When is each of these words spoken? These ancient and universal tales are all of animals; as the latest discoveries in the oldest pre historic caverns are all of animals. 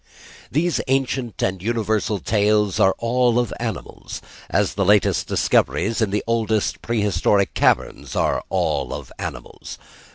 These 0.51 0.81
ancient 0.87 1.43
and 1.43 1.61
universal 1.61 2.17
tales 2.17 2.79
are 2.79 2.95
all 2.97 3.37
of 3.37 3.53
animals; 3.59 4.19
as 4.49 4.73
the 4.73 4.83
latest 4.83 5.27
discoveries 5.27 6.01
in 6.01 6.09
the 6.09 6.23
oldest 6.25 6.81
pre 6.81 7.01
historic 7.01 7.53
caverns 7.53 8.15
are 8.15 8.43
all 8.49 8.95
of 8.95 9.11
animals. 9.19 9.77